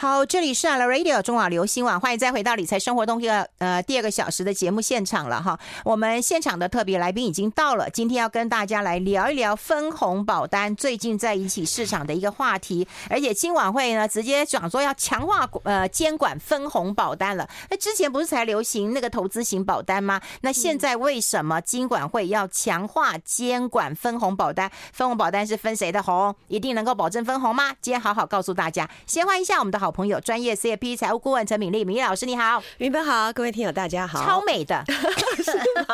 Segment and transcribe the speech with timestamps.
[0.00, 5.58] 好，这里是 Radio 中广流行网，欢迎再回到理财生活通第二呃第二个小时的节目现场了哈。
[5.84, 17.48] 我们现场的特别来宾已经到了，今天要跟大家来聊一聊分红保单最近在引起市场的一个话题，而且金管会呢直接讲说要强化呃监管分红保单了。
[17.68, 20.20] 那之前不是才流行那个投资型保单吗？
[20.42, 24.70] 那现在为什么金管会要强化监管分红保单？
[24.92, 26.32] 分红保单是分谁的红？
[26.46, 27.74] 一定能够保证分红吗？
[27.80, 28.88] 今天好好告诉大家。
[29.04, 29.87] 先欢迎一下我们的好。
[29.88, 34.84] 好朋友，专业 CFP 财务顾问陈敏丽，敏丽老师你好，云芬好，各位听友大家好，超美的，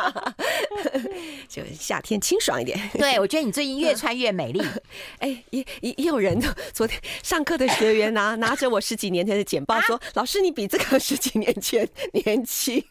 [1.47, 2.77] 就夏天清爽一点。
[2.95, 4.61] 对，我觉得你最近越穿越美丽。
[5.19, 6.37] 哎、欸，也也也有人
[6.73, 12.83] 昨天上课的学员拿 拿着我十几年前的简报说，啊、老师你比这个十几年前年轻，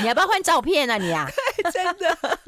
[0.00, 1.28] 你要不要换照片啊你啊？
[1.70, 2.38] 真的，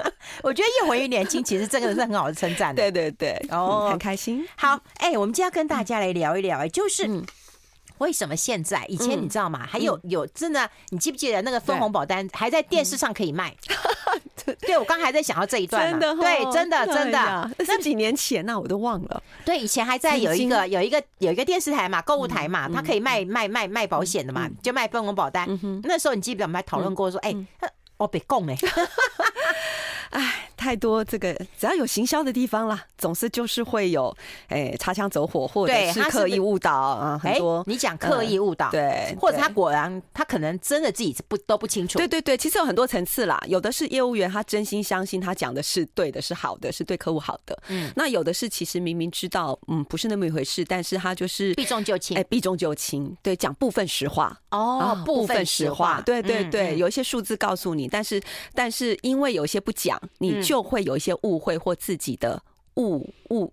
[0.43, 2.75] 我觉得越回越年轻，其实这个是很好的称赞。
[2.75, 4.49] 对对对，哦、嗯，很开心。
[4.57, 7.07] 好，哎、欸，我们今天要跟大家来聊一聊，哎，就是。
[8.01, 8.85] 嗯为什么现在？
[8.89, 9.61] 以前你知道吗？
[9.63, 13.55] 嗯、还有有真的，你记不记得那个分红保单还在电视上可以卖？
[14.43, 19.23] 对，对我刚还在想到这一段，真的，对，真的真的，那是几年前那我都忘了。
[19.45, 25.46] 对，以前还在有一个有一个有一个电视台嘛，购物台嘛，它可以卖卖卖卖保险的嘛，就卖分红保单。
[25.83, 27.37] 那时候你记不记得我们还讨论过说，哎，
[27.99, 28.57] 我被供哎。
[30.11, 34.15] 哎，太多这个，只要有行销的地方啦，总是就是会有
[34.49, 37.65] 哎擦枪走火，或者是刻意误导啊，很多。
[37.67, 41.97] 你讲刻意误导，对，或者他果然他可能真的自己不都不清楚。
[41.97, 47.59] 对对对，其实有很多层次啦，有的是业务员他真心相信他讲的是对的，是好的，是对客户好的。
[47.69, 58.21] 嗯，那有的是其实明明知道嗯不是那么一回事，但是他就是避重就轻，哎避重就轻，对，讲部分实话哦，部分实话，对对对，有一些数字告诉你，但是
[58.52, 59.99] 但是因为有些不讲。
[60.19, 62.43] 你就会有一些误会或自己的
[62.74, 63.52] 误误。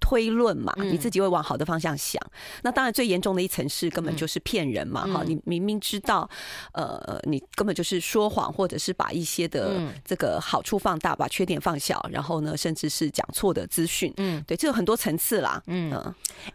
[0.00, 2.20] 推论嘛，你自己会往好的方向想。
[2.62, 6.28] 那当然最严重的一层是根本就是骗人嘛，哈，你明明知道，
[6.72, 14.12] 呃，你根本就是说谎，或者是把一些的这个好处放大，把缺点放小，然后呢，甚至是讲错的资讯。
[14.16, 15.62] 嗯，对，这有很多层次啦。
[15.66, 15.92] 嗯，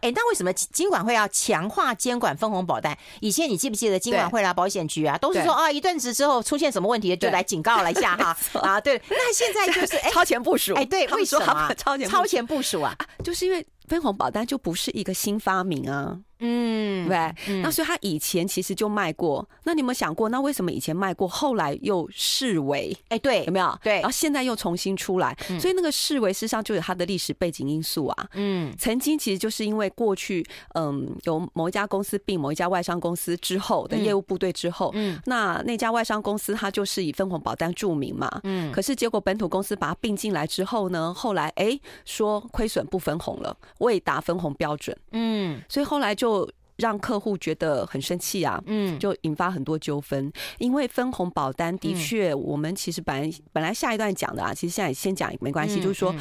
[0.00, 2.96] 哎，那为什么金管会要强化监管分红保单？
[3.20, 8.36] 以前你记不记得金管会啦、保险局啊，都是说啊，一段子之后出现什么问题就来警告了一下哈。
[8.60, 10.74] 啊，对，那现在就是 超前部署。
[10.74, 12.95] 哎，对，为什么超前超前部署啊？
[12.98, 16.20] 啊就是因为分红保单就不是一个新发明啊。
[16.38, 19.48] 嗯，对，那所以他以前其实就卖过。
[19.64, 22.94] 那你有没有想过，那为什么以前卖过，后来又视为？
[23.08, 23.78] 哎，对，有没有？
[23.82, 28.28] 对，然后现在又重新出来，所以那个视为事实上就有它的历史背景因素啊。
[28.34, 38.28] 嗯，曾经其实就是因为过去，嗯，有某一家公司并某一家外商公司之后的业务部队之后，嗯，那那家外商公司它就是以分红保单著名嘛。
[38.44, 44.96] 嗯，可是结果本土公司把它并进来之后呢，后来哎说亏损不分红了，未达分红标准。
[45.12, 46.48] 嗯，所以后来就。
[46.76, 50.30] 让客户觉得很生气啊，嗯，就引发很多纠纷。
[50.58, 55.80] 因为分红保单的确，我们其实本来本来下一段讲的啊，其实现在先讲也没关系。
[55.80, 56.14] 就是说，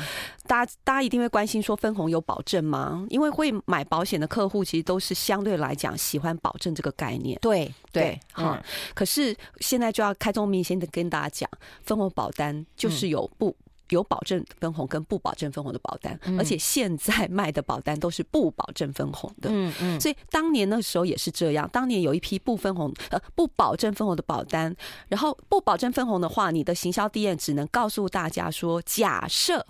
[0.48, 3.06] 大家大家一定会关心说分红有保证吗？
[3.10, 7.38] 因为会买保险的客户其实都是相对来讲喜欢保证这个概念。
[7.42, 8.58] 对对，好。
[8.94, 11.50] 可是现在就要开宗明义的跟大家讲，
[11.82, 13.54] 分红保单就是有不。
[13.90, 19.50] 有保证分红跟不保证分红的保单，而且现在卖的保单都是不保证分红的。
[19.52, 21.70] 嗯嗯，所以当年那时候也是这样。
[21.72, 24.76] 当年有一批不分红呃不保证分红的保单，
[25.08, 29.66] 然后不保证分红的话，你的行销 DM 只能告诉大家说，假设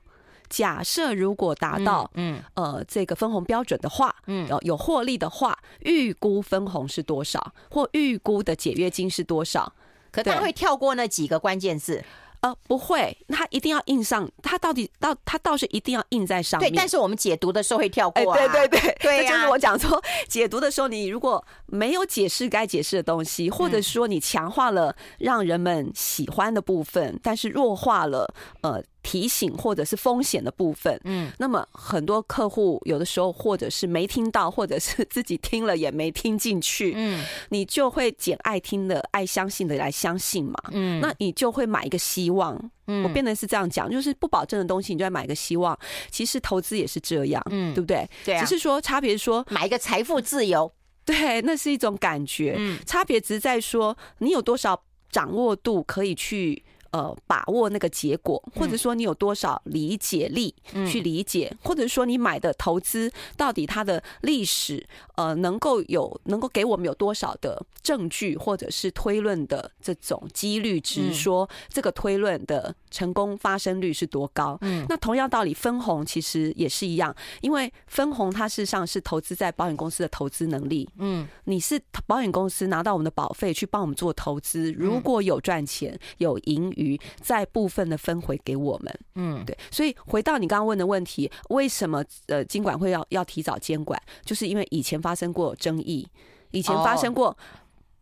[0.48, 9.74] 假设如果达到嗯呃这个分红标准的话，嗯有获利的话，预估分红是多少，或预估的解约金是多少？
[10.12, 12.02] 可他会跳过那几个关键字。
[12.46, 16.72] 呃，不会，他一定要印上，他到底到他倒是一定要印在上面。
[16.72, 18.38] 对，但是我们解读的时候会跳过啊。
[18.38, 28.84] 对对对，对呀，就是我讲说，解读的时候，你如果没有解释该解释的东西，或者说你强化了让人们喜欢的部分，但是弱化了呃。
[29.06, 45.78] 提醒或者是风险的部分，嗯，那么很多客户有的时候或者是没听到，或者是自己听了也没听进去，嗯，你就会捡爱听的、爱相信的来相信嘛，嗯，那你就会买一个希望，嗯，我变得是这样讲，就是不保证的东西，你就要买一个希望。
[46.10, 48.10] 其实投资也是这样，嗯，对不对？
[48.26, 50.72] 对啊，只是说差别是说买一个财富自由，
[51.06, 54.82] 对，那是一种感觉，嗯，差别只是在说你有多少
[55.12, 56.64] 掌握度可以去。
[56.96, 60.56] 呃把握那个结果，或者说你有多少理解力
[60.90, 74.58] 去理解，或者说你买的投资到底它的历史呃能够有能够给我们有多少的证据，或者是推论的这种几率值，说这个推论的成功发生率是多高？
[74.62, 80.88] 嗯，那同样道理，分红其实也是一样，因为分红它事实上是投资在保险公司的投资能力。
[80.98, 86.85] 嗯，你是保险公司拿到我们的保费去帮我们做投资，如果有赚钱有盈余，
[87.22, 89.00] 再部分的分回给我们。
[89.16, 89.58] 嗯，对。
[89.72, 94.02] 所以回到你刚刚问的问题，为什么呃金管会要要提早监管？
[94.24, 96.08] 就是因为以前发生过争议，
[96.52, 97.36] 以前发生过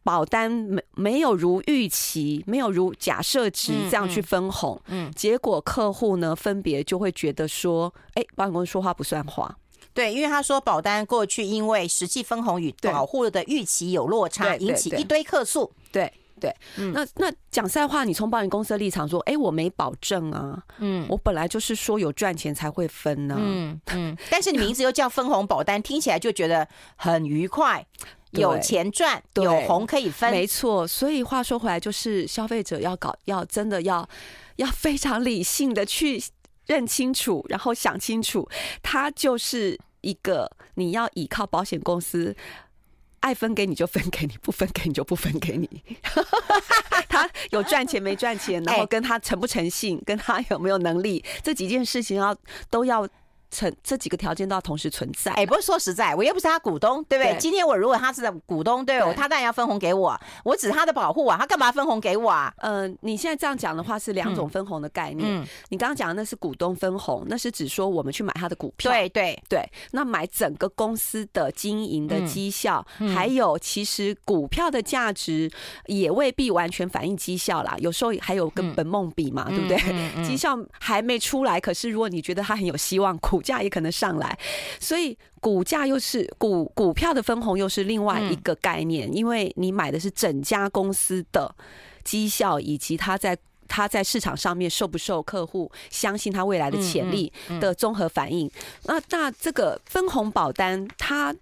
[0.03, 9.57] 保单没没有如预期，没有如假设值这样去分红，嗯，结果客户呢分别就会觉得说，哎，保险公司说话不算话。
[9.93, 15.71] 对，因为他说保单过去因为实际分红与保护的预期有落差，引起一堆客诉。
[15.91, 16.11] 对
[16.43, 26.67] 对，那那讲实在话，你从保险公司的立场说，哎，我没保证啊，嗯，我本来就是说有赚钱才会分呢，嗯嗯， 但是你名字又叫分红保单，听起来就觉得
[26.97, 27.85] 很愉快，
[28.31, 30.85] 有钱赚，有红可以分，没错。
[30.85, 34.07] 所以话说回来，就是消费者要搞，要真的要
[34.57, 36.21] 要非常理性的去。
[36.65, 38.47] 认清楚，然后想清楚，
[38.81, 42.33] 它就是一个你要依靠保险公司，
[43.23, 45.81] 爱分给你就分给你，不分给你就不分给你。
[47.07, 52.35] 他有赚钱没赚钱，然后跟他诚不诚信，跟他有没有能力，这几件事情要
[52.69, 53.07] 都要。
[53.53, 55.31] 成这几个条件都要同时存在。
[55.33, 57.33] 哎，不是说实在，我又不是他股东，对不对？
[57.33, 60.19] 对，今天我如果他是股东，对，对他当然要分红给我。
[60.43, 62.53] 我只是他的保护啊，他干嘛分红给我啊？
[62.57, 65.27] 嗯、呃，你现在这样讲的话是两种分红的概念。
[65.29, 68.91] 嗯、你刚刚讲的那是股东分红，那是指说我们去买他的股票。
[68.91, 75.49] 对对对，那买整个公司的经营的绩效，嗯、还有其实股票的价值
[75.85, 77.75] 也未必完全反映绩效啦。
[77.79, 80.23] 有时候还有跟本梦比嘛，嗯、对不对？
[80.23, 84.35] 绩效还没出来，可是如果你觉得他很有希望，股价也可能上来，
[84.79, 91.53] 所以股价又是股股票的分红又是另外一个概念，因为你买的是整家公司的
[92.03, 93.37] 绩效以及它在
[93.67, 98.49] 它在市场上面受不受客户相信它未来的潜力的综合反应。
[98.85, 101.35] 那那这个分红保单，它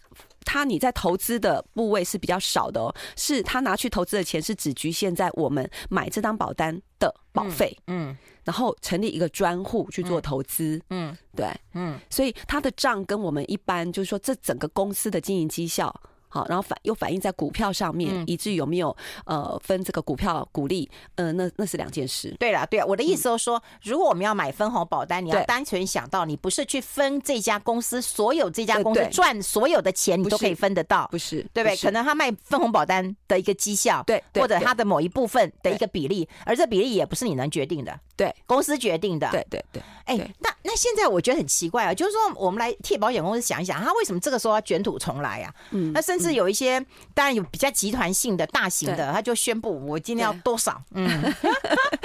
[0.43, 8.17] 它你在投资的部位是比较少的哦，是他拿去投资的钱是只局限在我们买这张保单的保费，嗯。
[8.43, 15.93] 然后成立一个专户去做投资，嗯，对，嗯，所以他的账跟我们一般就是说，这整个公司的经营绩效。
[16.33, 18.95] 好，然后反又反映在股票上面，嗯、以至于有没有
[19.25, 22.33] 呃分这个股票股利，呃，那那是两件事。
[22.39, 31.75] 对了，对啊，我的意思就是说，嗯、如果我们要买分红保单，你要单纯想到，你不是去分这家公司所有这家公司赚所有的钱，你都可以分得到，不是，对不对？
[31.75, 39.81] 可能他卖分红保单的一个绩效，对，或者他的某一部分的一个比例，而这比例也不是你能决定的，对，公司决定的，对对对。
[40.05, 45.51] 哎，那那现在我觉得很奇怪啊，就是说我们来替保险公司想一想，他为什么这个时候要卷土重来啊？
[45.71, 46.79] 嗯，那甚至有一些，
[47.15, 50.79] 当然有比较集团性的、大型的，他就宣布我今天要多少。
[50.91, 51.09] 嗯，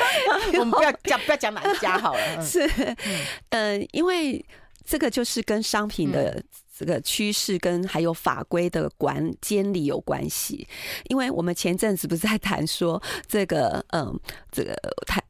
[0.59, 2.43] 我们不要讲不要讲哪一家好了。
[2.43, 2.67] 是，
[3.51, 4.43] 呃，因为
[4.87, 6.43] 这个就是跟商品的
[6.79, 10.67] 这个趋势跟还有法规的管监理有关系。
[11.09, 14.19] 因为我们前阵子不是在谈说这个，嗯，
[14.51, 14.75] 这个
[15.07, 15.23] 谈。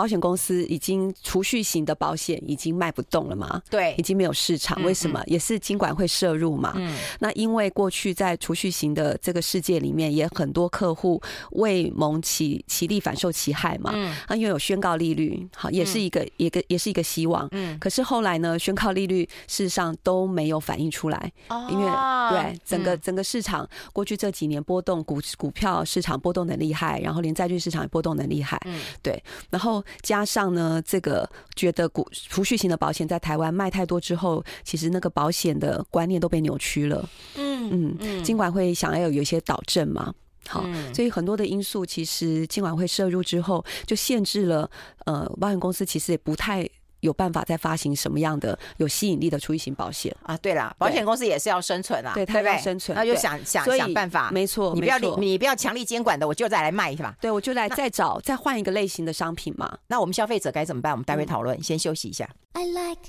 [0.00, 3.60] 呃，保险公司已经储蓄型的保险已经卖不动了嘛？
[3.68, 4.82] 对，已经没有市场。
[4.82, 5.22] 为什么？
[5.26, 6.72] 也是金管会涉入嘛？
[6.76, 11.20] 嗯，那因为过去在储蓄型的这个世界里面，也很多客户
[11.50, 13.90] 为蒙其其利反受其害嘛。
[13.94, 17.46] 嗯，啊，因为有宣告利率，好，也是一个一个也是一个希望。
[17.52, 21.32] 嗯，可是后来呢，宣告利率事实上都没有反映出来。
[21.48, 21.86] 哦，因为
[22.30, 28.58] 对整个整个市场过去这几年波动，股股票市场波动的厉害，然后连债券市场也波动的厉害。
[28.64, 29.22] 嗯，对。
[29.50, 37.08] 然后加上呢，这个觉得股储蓄型的保险在台湾卖太多之后，其实那个保险的观念都被扭曲了。
[37.36, 40.12] 嗯嗯，尽管会想要有一些导正嘛，
[40.48, 44.70] 好，所以很多的因素其实监管会摄入之后，就限制了
[45.06, 46.68] 呃保险公司其实也不太。
[47.00, 50.36] 有办法再发行什么样的有吸引力的出一型保险啊？
[50.38, 54.30] 对啦，保险公司也是要生存啊，对，它要生存，那就想想想办法。
[54.30, 57.14] 没错，你不要你不要强力监管的，我就再来卖是吧？
[57.20, 59.78] 对，我就来再找再换一个类型的商品嘛。
[59.86, 60.92] 那我们消费者该怎么办？
[60.92, 62.28] 我们待会讨论，先休息一下。
[62.52, 63.00] I like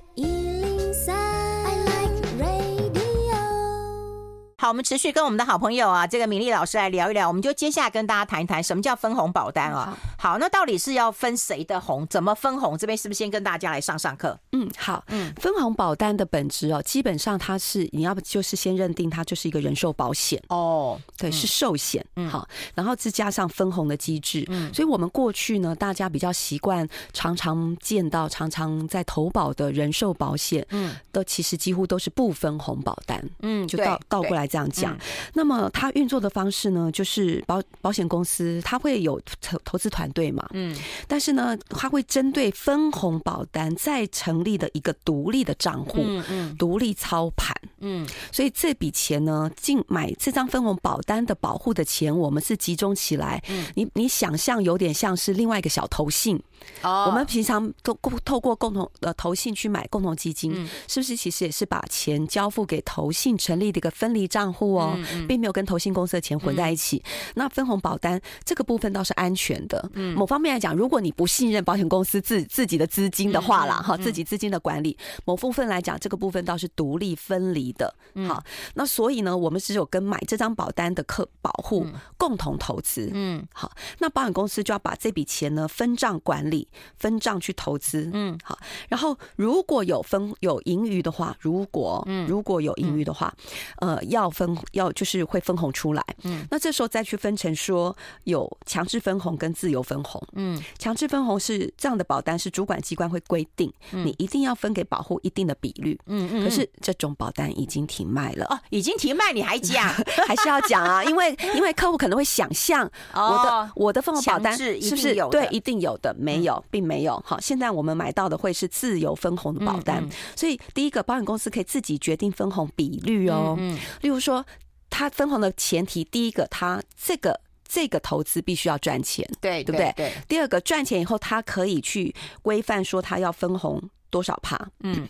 [4.61, 7.27] 好，我们持续跟我们的好朋友啊，这个敏俐老师来聊一聊。
[7.27, 9.97] 我们就接下来跟大家谈一谈什么叫分红保单啊。
[10.19, 12.05] 好，那到底是要分谁的红？
[12.05, 12.77] 怎么分红？
[12.77, 14.37] 这边是不是先跟大家来上上课？
[14.51, 34.50] 嗯，好，嗯，分红保单的本质哦，基本上它是你要不就是先认定它就是一个人寿保险哦，对，是寿险，嗯，好，然后再加上分红的机制，嗯，所以我们过去呢，大家比较习惯常常见到、常常在投保的人寿保险，嗯，都其实几乎都是不分红保单，嗯，就倒倒过来。
[34.51, 34.99] 这样讲，嗯、
[35.33, 40.75] 那么它运作的方式呢，就是保保险公司它会有投投资团队嘛，嗯，
[41.07, 56.41] 但是呢，它会针对分红保单再成立的一个独立的账户，嗯嗯，独立操盘，嗯，所以这笔钱呢，进买这张分红保单的保护的钱，我们是集中起来，嗯，你你想象有点像是另外一个小投信。
[56.83, 60.53] 哦，我们平常都透过共同呃投信去买共同基金，
[60.87, 67.03] 是不是其实也是把钱交付给投信成立的一个分离账户哦，并没有跟投信公司的钱混在一起。
[67.35, 69.89] 那分红保单这个部分倒是安全的。
[69.95, 77.93] 嗯，某方面来讲，如果你不信任保险公司自自己的资金的话啦，哈，自己资金的管理，某部分来讲，这个部分倒是独立分离的。
[78.27, 78.41] 好，
[78.75, 81.85] 那所以呢，我们只有跟买这张保单的客保护
[82.17, 83.09] 共同投资。
[83.13, 86.67] 嗯，好，那保险公司就要把这笔钱呢分账管理。
[86.97, 88.57] 分账去投资，嗯，好，
[88.87, 93.33] 然后如果有分有盈余的话，如果嗯如果有盈余的话，
[93.77, 108.45] 呃，要分要就是会分红出来，嗯，那这时候再去分成说有强制分红跟自由分红，嗯，强制分红是这样的保单是主管机关会规定，你一定要分给保护一定的比率，嗯嗯，可是这种保单已经停卖了。
[108.49, 109.87] 哦，已经停卖你还讲？
[110.27, 111.01] 还是要讲啊？
[111.07, 115.15] 因为因为客户可能会想象我的我的分红保单是不是？
[115.15, 116.41] 有对一定有的没。
[116.41, 117.21] 有，并没有。
[117.23, 120.03] 好，现在我们买到的会是自由分红的保单，
[120.35, 123.55] 所以第一个保险公司可以自己决定分红比率哦。
[124.01, 124.45] 例如说，
[124.89, 129.93] 他分红的前提，第一个，他这个这个投资必须要赚钱，对对不对？
[129.95, 130.11] 对。
[130.27, 134.69] 第二个，赚钱以后，他可以去规范说，他要分红多少趴。
[134.81, 135.07] 嗯。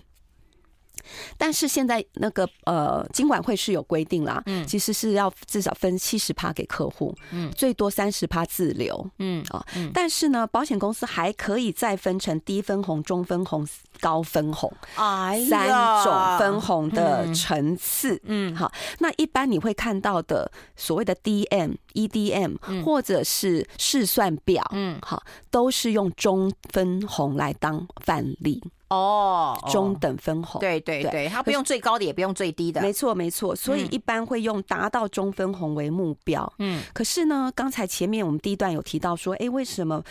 [1.37, 13.67] 但是现在那个呃，金管会是有规定啦，嗯，其实是要至少分七十趴给客户，嗯，最多三十趴自留，嗯啊，但是呢，保险公司还可以再分成低分红、中分红、
[13.99, 15.67] 高分红，哎，三
[16.03, 28.61] 种分红的层次，嗯，好，那一般你会看到的所谓的 DM、EDM 或者是试算表，嗯，好，都是用中分红来当范例。
[28.91, 36.51] 哦，中等分红，对对对，它不用最高的，也不用最低的，没错没错，所以一般会用达到中分红为目标。
[36.59, 40.03] 嗯，可是呢，刚才前面我们第一段有提到说，哎，为什么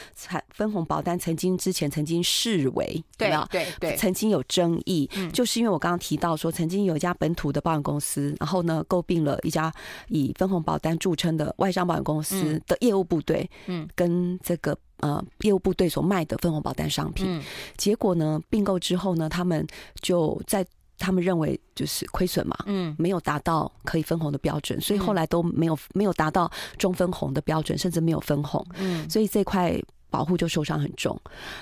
[0.48, 9.70] 分红保单曾经之前曾经视为对对对，曾经有争议，就是因为我刚刚提到说，曾经有一家本土的保险公司，然后呢，购并了一家
[10.08, 14.74] 以分红保单著称的外商保险公司的业务部队，嗯，跟这个。
[15.00, 17.42] 呃，业务部队所卖的分红保单商品，嗯、
[17.76, 19.66] 结果呢，并购之后呢，他们
[20.00, 20.64] 就在
[20.98, 31.18] 他们认为就是亏损嘛，嗯，没有达到可以分红的标准，所以后来都没有没有达到中分红的标准，甚至没有分红，嗯，所以这块保护就受伤很重。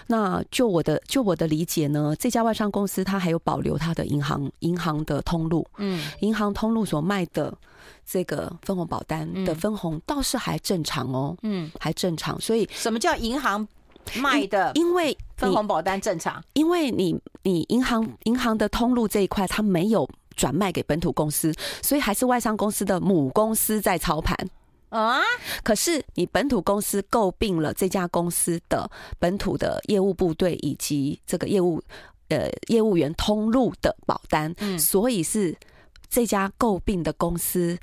[0.06, 7.56] 那就我的就我的理解呢，这家外商公司它还有保留它的银行银行的通路，嗯，银行通路所卖的。
[8.10, 12.40] 这个分红保单的分红倒是还正常哦，嗯，还正常。
[12.40, 13.66] 所以什么叫银行
[14.16, 14.72] 卖的？
[14.74, 21.52] 因为分红保单正常，因为你你银行银行的通路这一块，它没有转卖给本土公司，
[21.82, 24.34] 所以还是外商公司的母公司在操盘
[24.90, 25.20] 啊。
[25.62, 31.82] 可是你本土公司诟病了这家公司的本土的业务部队以及这个业务
[32.28, 35.56] 呃业务员通路的保单，嗯，所以是。
[36.10, 37.78] 这家诟病的公司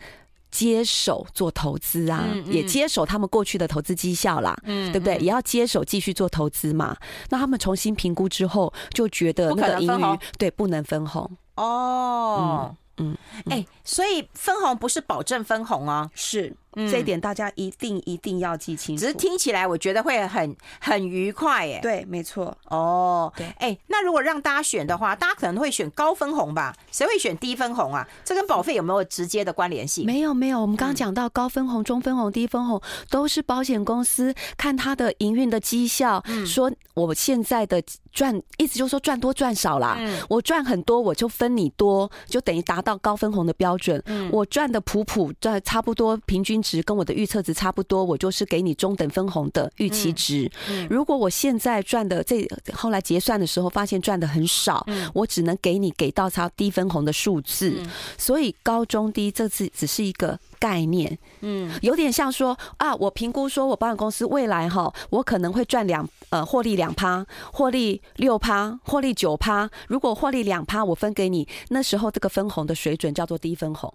[0.49, 5.15] 接手做投资啊，嗯嗯、也接手他们过去的投资绩效啦，嗯，对不对？
[5.17, 6.97] 也要接手继续做投资嘛。
[7.29, 13.15] 那他们重新评估之后，就觉得那个盈余对不能分红哦，嗯，
[13.47, 16.51] 哎、所以分红不是保证分红啊，是。
[16.75, 19.01] 这一点大家一定一定要记清楚。
[19.01, 21.79] 只是听起来我觉得会很很愉快耶。
[21.81, 22.55] 对，没错。
[22.69, 23.47] 哦，对。
[23.59, 26.75] 哎，那如果让大家选的话，大家可能会选高分红吧？
[26.91, 28.05] 谁会选低分红啊？
[28.25, 30.05] 这跟保费有没有直接的关联性？
[30.05, 30.59] 没有，没有。
[30.59, 39.97] 我们刚刚讲到高分红、中分红、低分红，都是保险公司看它的营运的绩效，说我现在的赚，意思就是说赚多赚少啦。
[40.27, 44.03] 我赚很多，我就分你多，就等于达到高分红的标准。
[44.31, 46.64] 我赚的普普赚差不多平均。
[46.65, 50.49] 值跟我的预测值差不多，我就是给你中等分红的预期值。
[50.89, 57.81] 如果我现在赚的这后来结算的时候发现赚的很少，我只能给你给到超低分红的数字。
[58.17, 69.69] 所以高中低这次只是一个概念，嗯，有点像说啊，我评估说我保险公司未来哈，我可能会赚两呃获利两趴，获利六趴，获利九趴。
[69.87, 73.93] 如果获利两趴，我分给你，那时候这个分红的水准叫做低分红。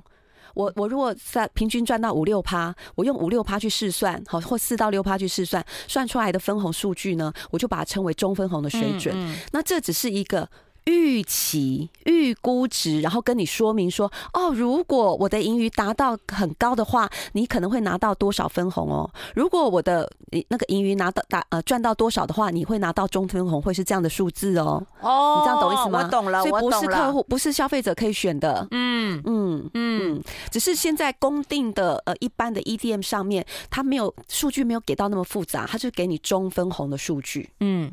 [0.55, 9.15] 我我如果在平均赚到五六趴，我用五六趴去试算，好或四到六趴去试算，算出来的分红数据呢，我就把它称为中分红的水准。
[9.53, 10.49] 那这只是一个。
[10.85, 19.09] 预期预估值，然后跟你说明说，哦，如果我的盈余达到很高的话，你可能会拿到多少分红哦。
[19.35, 20.11] 如果我的
[20.49, 24.85] 那个盈余拿到达呃赚到多少的话，你会拿到中分红，会是这样的数字哦。
[25.01, 26.05] 哦，你这样懂意思吗？
[26.05, 28.67] 我懂了，所以不是客户，不是消费者可以选的。
[28.71, 37.51] 嗯嗯嗯，只是现在公定的呃一般的 EDM 上面，它没有数据没有给到那么复杂，它就给你中分红的数据。
[37.61, 37.93] 嗯。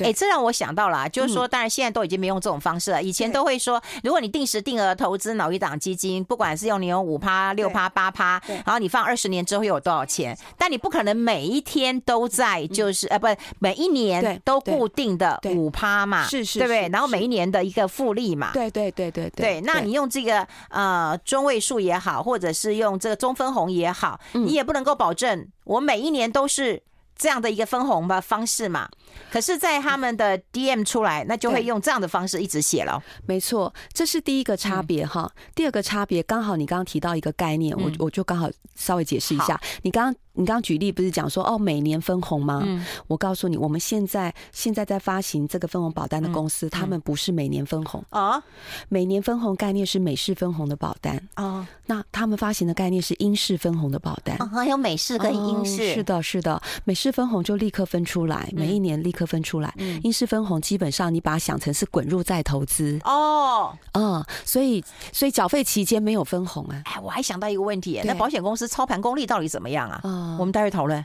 [0.00, 3.02] 哎、欸，这让我想到了、啊，就是说，当然现在都已经没用这种方式了。
[3.02, 13.26] 以前都会说，如果你定时定额投资脑一档基金，不管是用你用五趴、六趴、八趴，然后你放二十年之后有多少钱，但你不可能每一天都在，就是呃，不，
[13.58, 16.88] 每一年都固定的五趴嘛，是是，对不对？
[16.88, 19.60] 然后每一年的一个复利嘛，对对对对对。
[19.62, 26.82] 那你用这个呃中位数也好，或者是用这个中分红也好，你也不能够保证我每一年都是。
[27.20, 28.88] 这样的一个分红的方式嘛，
[29.30, 33.02] 可是，在他们的 DM 出来，那就会用这样的方式一直写了。
[33.26, 35.30] 没错，这是第一个差别哈。
[35.54, 39.60] 第二个差别，刚好你刚刚提到一个概念，我我就刚好稍微解释一下。
[39.82, 40.14] 你刚刚。
[40.38, 42.62] 你刚刚举例不是讲说哦，每年分红吗？
[42.64, 48.40] 嗯、我告诉你，我们现在现在在发行这个分红保单的公司，他们不是每年分红啊，
[48.88, 51.66] 每年分红概念是美式分红的保单啊。
[51.86, 55.94] 那他们发行的概念是英式分红的保单，还有美式跟英式。
[55.94, 59.74] 是的，是的，美式分红就立刻分出来，每一年立刻分出来。
[60.02, 66.82] 英式分红基本上你把它想成是滚入再投资哦，嗯，所以所以缴费期间没有分红啊。
[66.84, 70.36] 哎，我还想到一个问题，那保险公司操盘功力到底怎么样啊？
[70.38, 71.04] 我们待会讨论。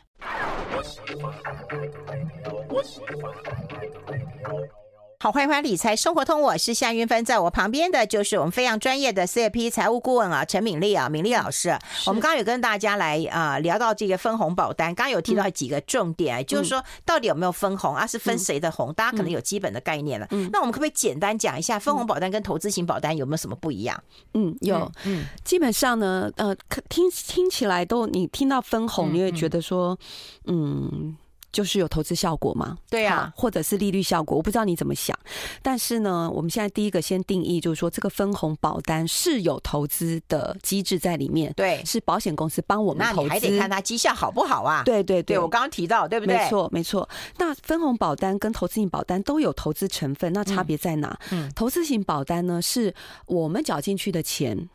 [5.24, 11.70] 好，欢迎回来理财生活通，我是夏云芬，在我旁边的就是我们非常专业的 CFP 财务顾问啊，陈敏丽啊，敏丽老师。
[12.06, 18.06] 我们刚刚有跟大家来啊聊到这个分红保单，刚刚有提到几个重点，嗯、就是说到底有没有分红啊？
[18.06, 18.92] 是分谁的红？
[18.92, 20.28] 嗯、大家可能有基本的概念了。
[20.32, 24.04] 嗯，那我们可不可以简单讲一下分红保单跟投资型保单有没有什么不一样？
[24.34, 26.54] 嗯，有，嗯，基本上呢，呃，
[26.90, 29.98] 听听起来都你听到分红，你会觉得说，
[30.48, 31.16] 嗯。
[31.54, 32.76] 嗯就是有投资效果吗？
[32.90, 35.18] 对呀，或者是利率效果，我不知道你怎么想。
[35.62, 41.54] 但是呢，我们现在第一个先定义，就是说这个分红保单是有投资的机制在里面。
[41.56, 44.82] 对，是保险公司帮我们投资，那你还得看它绩效好不好啊？
[44.84, 46.36] 对对对，对我刚刚提到，对不对？
[46.36, 47.08] 没错没错。
[47.38, 51.16] 那分红保单跟投资型保单都有投资成分，那差别在哪？
[51.30, 52.94] 嗯，投资型保单呢，是
[53.28, 54.68] 我们缴进去的钱，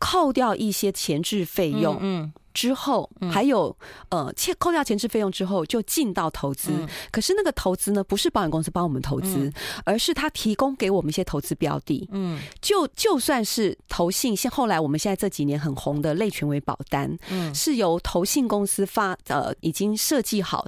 [0.00, 1.96] 扣掉一些前置费用。
[2.00, 2.32] 嗯。
[2.56, 3.76] 之后还有
[4.08, 6.70] 呃，扣掉前置费用之后就进到投资，
[7.12, 9.52] 可是那个投资呢，不是保险公司帮我们投资，
[9.84, 12.08] 而是他提供给我们一些投资标的。
[12.12, 20.66] 嗯，就就算是投信，现后来我们现在这几年很红的类权为保单，嗯，是由投信公司发呃已经设计好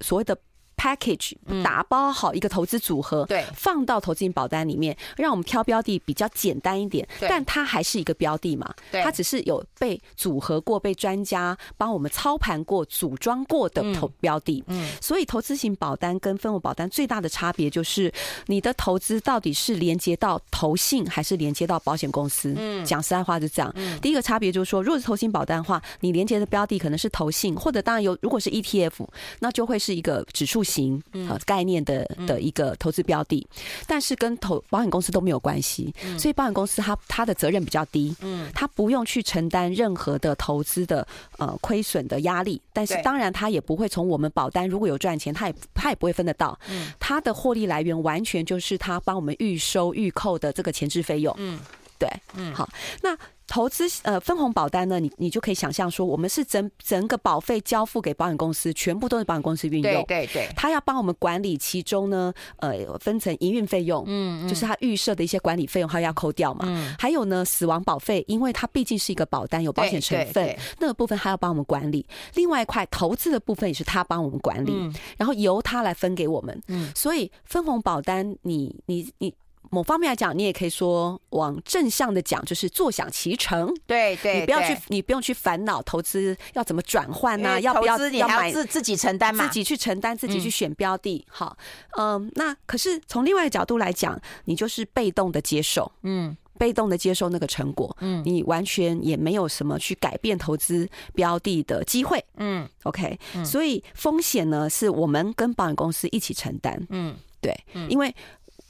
[0.00, 0.36] 所谓的。
[0.80, 14.64] Package 打包好一个投资组合，对，放到投资型保单里面，让我们挑标的比较简单一点，但它还是一个标的嘛，它只是有被组合过、被专家帮我们操盘过、组装过的投标的。
[14.68, 18.10] 嗯，所以投资型保单跟分红保单最大的差别就是，
[18.46, 22.54] 你的投资到底是连接到投信还是连接到保险公司？
[22.56, 23.74] 嗯，讲实在话就这样。
[24.00, 29.06] 第一个差别就是说，如果是投资型保单的话，你连接的标的可能是投信，或者当然有，如果是 ETF，
[29.40, 31.02] 那就会是一个指数型
[31.44, 33.44] 概念的的一个投资标的，
[33.86, 41.04] 但是跟投保险公司都没有关系，所以保险公司它它的责任比较低，嗯，它不用去承担任何的投资的
[41.38, 51.58] 呃亏损的压力，但是当然它也不会从我们保单如果有赚钱，它也它也不会分得到，嗯，它的获利来源完全就是它帮我们预收预扣的这个前置费用，嗯，
[51.98, 52.68] 对，嗯，好，
[53.02, 53.16] 那。
[53.50, 59.82] 投资呃分红保单呢，你你就可以想象说，我们是整整个保费交付给保险公司，全部都是保险公司运用。
[59.82, 66.64] 对对对，他要帮我们管理其中呢，呃，分成营运费用，嗯，就是他预设的一些管理费用，他要扣掉嘛。
[66.68, 66.94] 嗯。
[66.96, 72.06] 还有呢，死亡保费，因为它毕竟是一个保单，有保险成分，那个部分他要帮我们管理。
[72.34, 74.72] 另外一块投资的部分也是他帮我们管理，
[75.18, 76.62] 然后由他来分给我们。
[76.68, 76.92] 嗯。
[76.94, 79.34] 所以分红保单，你你你。
[79.70, 83.72] 某方面来讲，你也可以说往正向的讲，就是坐享其成。
[83.86, 91.24] 对对，你不要去，你不用去烦恼投资要怎么转换呐，要不要要买自自己承担嘛，自己去承担，自己去选标的。
[91.28, 91.56] 好，
[91.96, 107.56] 嗯，那可是从另外一个角度来讲，你就是被动的接受，嗯，被动的接受那个成果，嗯，你完全也没有什么去改变投资标的的机会，嗯，OK，所以风险呢，是我们跟保险公司一起承担，嗯，对，
[107.88, 108.12] 因为。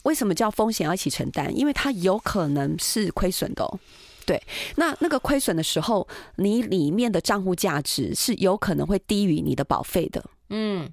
[0.04, 1.54] 为什么叫风险要一起承担？
[1.56, 3.78] 因为它有可能是亏损的哦。
[4.26, 4.40] 对，
[4.76, 10.24] 那那个亏损的时候，你里面的账户价值是有可能会低于你的保费的。
[10.50, 10.88] 嗯，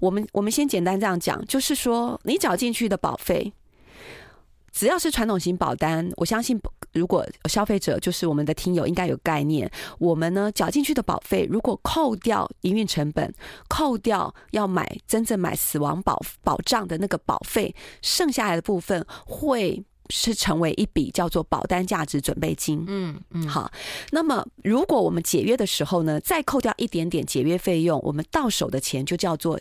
[0.00, 3.52] 我们我们先简单这样讲，就是说你缴进去的保费。
[4.72, 6.60] 只要是传统型保单，我相信
[6.96, 9.70] 如果消费者就是我们的听友，应该有概念。
[9.98, 13.32] 我们呢缴进去的保费，如果扣掉营运成本，
[13.68, 22.84] 扣掉要买真正买死亡保保障的那个保费，剩下来的部分会是成为一笔叫做保单价值准备金。
[22.88, 23.70] 嗯嗯，好。
[24.10, 29.60] 那么如果我们解约的时候呢，再扣掉一点点解约费用，我们到手的钱就叫做。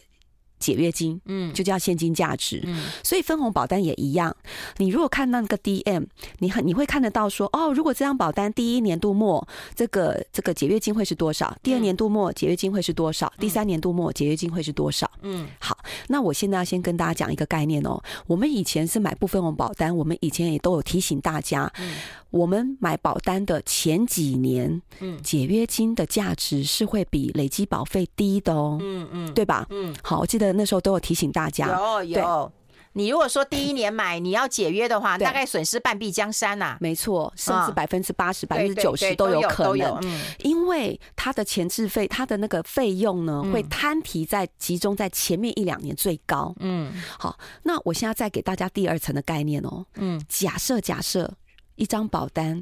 [0.60, 4.36] 解约金，嗯，就叫现金价值，嗯，所以分红保单也一样。
[4.78, 6.06] 你如果看那个 DM，
[6.40, 11.56] 你很你会看得到说，哦，如果这张保单第一年度末这个这个解约金会是多少？
[11.62, 13.32] 第二年度末解约金会是多少？
[13.40, 15.10] 第三年度末解约金会是多少？
[15.22, 18.02] 嗯，好，那我现在要先跟大家讲一个概念哦。
[18.26, 21.96] 我们以前是买不分红保单，我们以前也都有提醒大家，嗯，
[22.32, 29.68] 我们买保单的前几年，嗯，解约金的价值是会比累积保费低的哦，嗯嗯，对吧？
[29.70, 30.45] 嗯，好，我记得。
[30.54, 32.52] 那时候都有提醒大家，有有。
[32.98, 36.78] 你如果说第一年买你要解约的话，大概损失半壁江山呐。
[36.80, 40.02] 没错，甚至百分之八十、百分之九十都有可能。
[40.40, 46.56] 因为它的前置费，它的那个费用呢，会摊提在集中在前面一两年最高。
[46.60, 49.86] 嗯，好，那我现在再给大家第二层的概念哦。
[49.96, 51.30] 嗯，假设假设
[51.76, 52.62] 一张保单。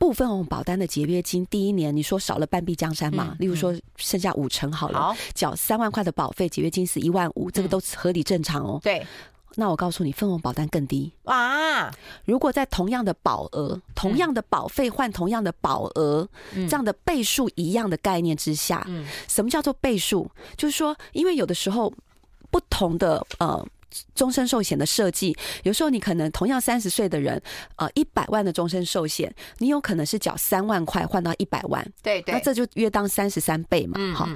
[0.00, 3.36] 部分红保单的解约金，第一年你说少了半壁江山嘛？
[3.38, 8.80] 例如说剩下五成好了，缴三万块的保费，解约金是一万五，这个都合理正常哦。
[8.82, 9.06] 对，
[9.56, 11.92] 那我告诉你，分红保单更低啊！
[12.24, 18.88] 如果在同样的保额、同样的保费换同样的保额这样的倍数一样的概念之下，
[19.28, 20.30] 什么叫做倍数？
[20.56, 21.92] 就是说，因为有的时候
[22.50, 23.62] 不同的呃。
[24.14, 27.40] 终身寿险的设计，有时候你可能同样三十岁的人，
[27.76, 34.28] 呃，一百万的终身寿险，你有可能是缴三万块换到一百万，对对，那这就约当三十三倍嘛，好，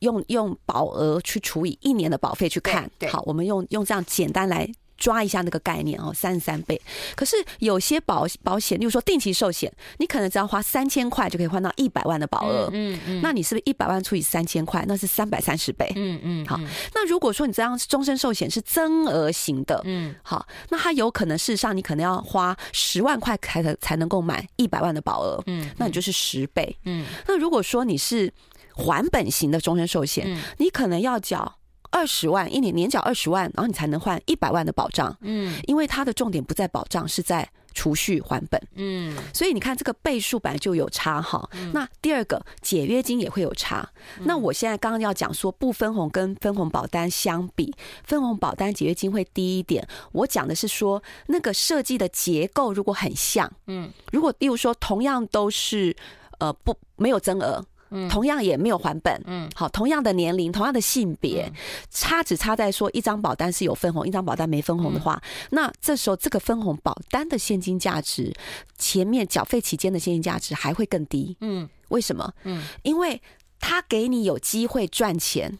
[0.00, 4.70] 用用保额去除以一年的保费去看，好，我们用用这样简单来。
[4.96, 6.80] 抓一下那个概念哦，三十三倍。
[7.14, 12.70] 可是有些保保险，例如说定期寿险，你可能只要花三千块就可以换到一百万的保额。
[12.72, 13.20] 嗯嗯。
[13.22, 15.92] 那你是不是一百万除以三千块，那是三百三十倍？
[15.96, 16.46] 嗯嗯。
[16.46, 16.60] 好，
[16.94, 25.42] 那如果说你这样终身寿险是增额型的，嗯，好，那它有可能事实上你可能要花十万块才能才能够买一百万的保额。
[25.46, 25.70] 嗯。
[25.76, 26.76] 那你就是十倍。
[26.84, 27.04] 嗯。
[27.26, 28.32] 那如果说你是
[28.74, 31.55] 还本型的终身寿险，你可能要缴。
[31.90, 35.16] 二十万一年年缴二十万，然后你才能换一百万的保障。
[35.20, 38.60] 嗯，因为它的重点不在保障，是在储蓄还本。
[38.74, 41.48] 嗯，所以你看这个倍数本来就有差哈。
[41.72, 43.88] 那第二个解约金也会有差。
[44.20, 49.86] 那我现在刚刚要讲说不分红跟分红保单相比，分红保单解约金会低一点。
[50.12, 55.94] 我讲的是说那个设计的结构如果很像，嗯，如果例如说同样都是
[56.38, 57.64] 呃不没有增额。
[58.10, 61.52] 同样也没有还本，嗯，好，同样的年龄，同样的性别，
[61.90, 65.20] 差只差在说一张保单是有分红，一张保单没分红的话，
[65.50, 68.34] 那这时候这个分红保单的现金价值，
[68.78, 72.32] 前面缴费期间的现金价值还会更低，嗯，为什么？
[72.44, 73.20] 嗯，因为
[73.60, 75.58] 他给你有机会赚钱。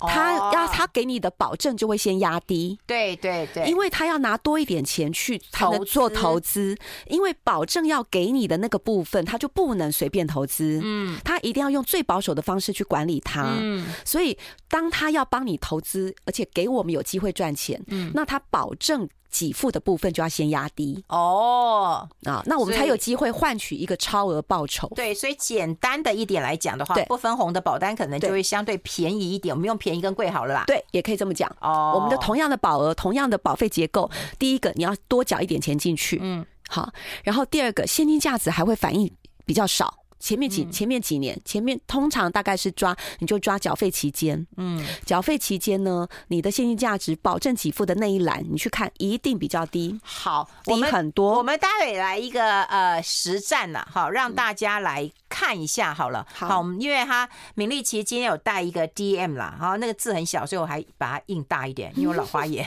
[0.00, 14.36] 他要他给你的保证就会先压低，对对对，因为他要拿多一点钱去才能做投资，因为保证要给你的那个部分，他就不能随便投资，嗯，他一定要用最保守的方式去管理它，嗯，所以
[14.68, 19.08] 当他要帮你投资，而且给我们有机会赚钱，嗯，那他保证。
[19.30, 24.88] 给付的部分就要先压低哦啊，那我们才有机会换取一个超额报酬。
[24.94, 29.54] 对，所以简单的一点来讲的话，不分红的保单可能就会相对便宜一点。
[29.54, 30.64] 我们用便宜跟贵好了啦？
[30.66, 31.92] 对，也可以这么讲哦。
[31.94, 36.90] 我们的同样的保额，同样的保费结构，第一个你要多缴一点钱进去，嗯，好，
[37.22, 39.10] 然后第二个现金价值还会反映
[39.44, 39.94] 比较少。
[40.18, 49.98] 前面几前面几年，前面通常大概是抓你就抓缴费期间，嗯，缴费期间呢，你的现金价值保证给付的那一栏，你去看一定比较低。
[50.02, 51.38] 好，低很多。
[51.38, 56.26] 我们待会来一个呃实战呢，好，让大家来看一下好了。
[56.32, 62.66] 好，因为他敏丽其实今天有带一个 DM 啦，好，那个字很小，所以我还把它印大一点， 因为我老花眼。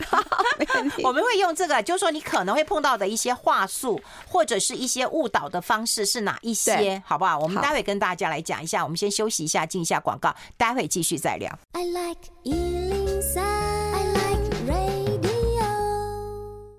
[1.03, 7.39] 我们会用这个，就是说你可能会碰到的一些话术，或者是一些误导的方式是哪一些，好不好？
[7.39, 8.83] 我们待会跟大家来讲一下。
[8.83, 11.51] 我们先休息一下，进一下广告，待会继续再聊。
[11.73, 12.19] I like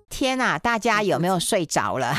[0.09, 2.14] 天呐，大家有没有睡着了？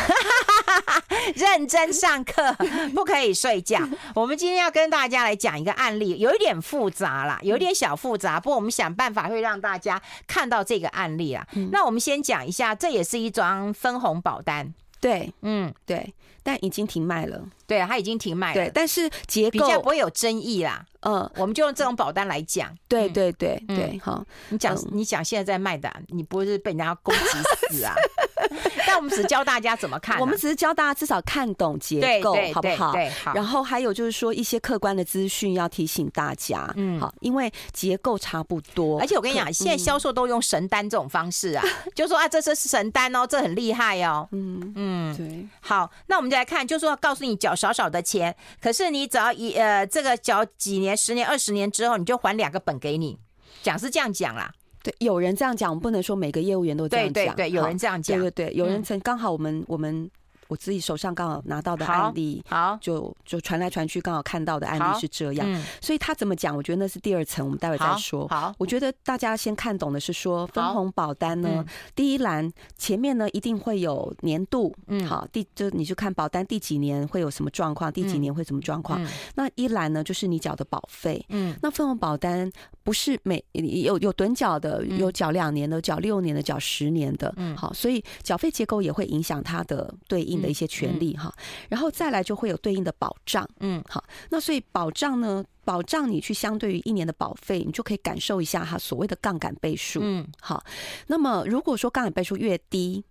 [1.36, 2.56] 认真上课，
[2.94, 3.80] 不可以睡觉。
[4.16, 8.40] 我们今天要跟大家来讲一个案例，有一点复杂啦，有一点小复杂。
[8.40, 11.46] 不过我们想办法会让大家看到这个案例啊。
[11.72, 14.74] 那我们先讲一下，这也是一张分红保单。
[15.00, 17.42] 对，嗯，对，但已经停卖了。
[17.68, 18.54] 对，它已经停卖了。
[18.54, 20.86] 对，但是结构比较不会有争议啦。
[21.02, 22.74] 嗯，我们就用这种保单来讲。
[22.88, 27.94] 对对对对，好，你讲你讲现在在卖的，你不是被人家攻击死啊？
[28.88, 32.94] 但我们只是教大家怎么看，我们只是教大家至少看懂结构，好不好？
[32.94, 33.34] 对，好。
[33.34, 39.00] 然后还有就是说一些客观的资讯要提醒大家，嗯，好，因为结构差不多。
[39.00, 41.63] 而且我跟你讲，现在销售都用神单这种方式啊，
[41.94, 44.28] 就说啊，这这是神单哦，这很厉害哦。
[44.32, 45.48] 嗯嗯，对。
[45.62, 50.94] 好，那我们就来看，就是说告诉你缴少少的钱，可是你只要一呃这个缴几年。
[51.04, 53.20] 十年、二十年之后，你就还两个本给你，
[53.62, 54.54] 讲是这样讲啦。
[54.84, 57.13] 对，有人这样讲，我们不能说每个业务员都这样讲。
[57.13, 58.19] 对对对，有人这样讲。
[58.19, 60.08] 对对对，有人曾刚好我们我们。
[60.47, 66.56] 我自己手上刚好拿到的案例，好，就就传来传去，刚好看到的案例是这样，嗯、所以他怎么讲？
[66.56, 68.27] 我觉得那是第二层，我们待会再说。
[68.27, 79.03] 好，好我觉得大家先看懂的是说分红保单呢，嗯、第一栏前面呢一定会有年度，嗯，好，第就你就看保单第几年会有什么状况，第几年会什么状况。
[79.03, 82.51] 嗯、那一栏呢就是你缴的保费，嗯，那分红保单
[82.84, 90.33] 不是每有有趸缴的，有缴两年的，缴六年的，缴十年的，嗯，好，所以缴费结构也会影响它的对应。
[90.41, 91.34] 的一些权利哈，
[91.69, 100.63] 然后再来就会有对应的保障，嗯，好，那所以保障呢，保障你去相对于一年的保费，你就可以感受一下哈所谓的杠杆倍数，嗯，好，
[101.08, 103.04] 那么如果说杠杆倍数越低，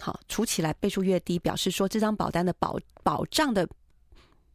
[0.00, 3.68] 好，除起来倍数越低，表示说这张保单的保保障的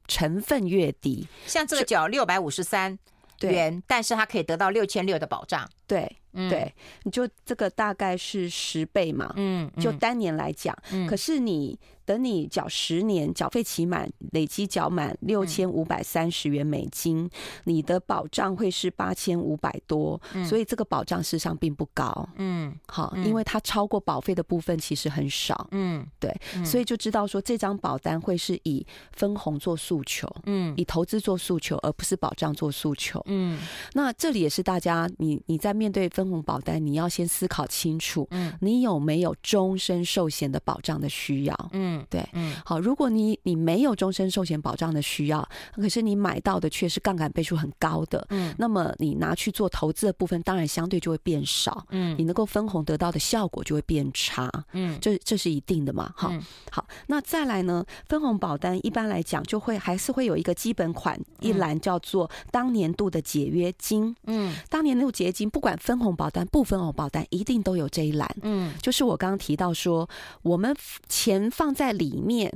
[0.08, 2.98] 成分越低，像这个缴六百五十三
[3.42, 6.18] 元，但是它可以得到六千六的保障，对。
[6.36, 17.30] 嗯、对，你就这个大概是十倍嘛，嗯，就单年来讲，嗯，可是你等你缴十年，缴费期满，累积缴满六千五百三十元美金，嗯、
[17.66, 33.60] 你的保障会是八千五百多，嗯、所以这个保障事实上并不高，嗯，好，因为它超过保费的部分其实很少，嗯，对，嗯、所以就知道说这张保单会是以分红做诉求，嗯，以投资做诉求，而不是保障做诉求，嗯，
[33.94, 41.70] 那这里也是大家你你在面对分分红保单，你要先思考清楚，嗯，你有没有终身寿险的保障的需要？
[41.74, 56.32] 嗯，对，嗯，好，如果你你没有终身寿险保障的需要，可是你买到的却是杠杆倍数很高的，嗯，那么你拿去做投资的部分，当然相对就会变少，嗯，你能够分红得到的效果就会变差，嗯，这这是一定的嘛，好，
[56.72, 70.08] 好，那再来呢，分红保单一般来讲就会还是会有一个基本款一栏叫做当年度的解约金，嗯，当年度解约金不管分红保单不分红保单一定都有这一栏，嗯，就是我刚刚提到说，
[70.44, 70.76] 我们
[71.10, 72.52] 钱放在里面，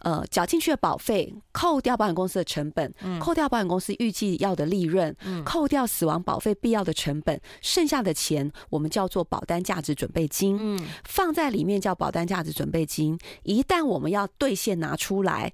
[0.00, 15.52] 呃，缴进去的保费，扣掉保险公司的成本，嗯，扣掉保险公司预计要的利润，嗯，扣掉死亡保费必要的成本，剩下的钱我们叫做保单价值准备金，嗯，放在里面叫保单价值准备金，一旦我们要兑现拿出来。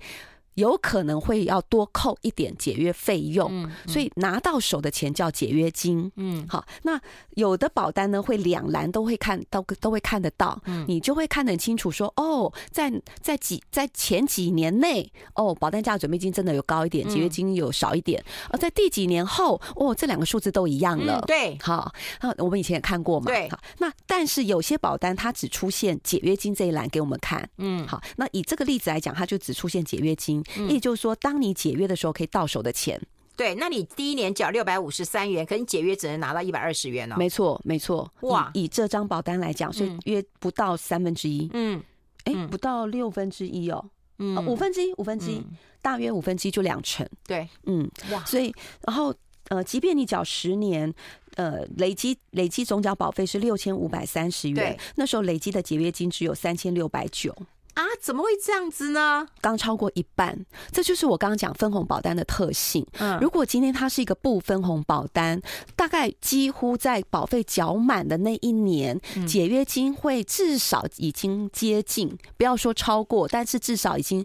[0.55, 6.11] 有可能会要多扣一点解约费用，嗯嗯、所以拿到手的钱叫解约金。
[6.17, 21.21] 嗯，好，那有的保单呢会两栏都会看到，都会看得到，嗯、你就会看得很清楚说，说哦，在在几在前几年内，哦，保单价准备金真的有高一点，解约金有少一点，而在第几年后，哦，这两个数字都一样了。
[21.21, 23.27] 嗯、对，好，那我们以前也看过嘛。
[23.27, 27.49] 对，好，那但是有些保单它只出现解约金这一栏给我们看。
[27.59, 30.44] 嗯，好，那以这个例子来讲，它就只出现解约金。
[30.69, 33.01] 也就是说，当你解约的时候，可以到手的钱。
[33.37, 37.17] 对，那你第一年缴六百五十三元，可你解约只能拿到一百二十元哦。
[37.19, 38.09] 没错，没错。
[38.21, 41.51] 哇，以这张保单来讲，所以约不到三分之一。
[41.53, 41.83] 嗯，
[42.25, 43.85] 哎，不到六分之一哦。
[44.19, 45.43] 嗯，五分之一，五分之一，
[45.83, 47.05] 大约五分之一就两成。
[47.27, 48.25] 对，嗯，哇。
[48.25, 48.55] 所以，
[48.87, 49.13] 然后，
[49.49, 50.95] 呃，即便你缴十年，
[51.35, 57.37] 呃，累积累积总缴保费是六千五百三十元，那时候累积的解约金只有三千六百九。
[57.75, 59.27] 啊，怎么会这样子呢？
[59.41, 62.87] 刚超过一半，这就是我刚刚讲分红保单的特性。
[62.99, 65.41] 嗯，如果今天它是一个不分红保单，
[65.75, 74.25] 大概几乎在保费缴满的那一年，解约金会至少已经接近，不要说超过，但是至少已经，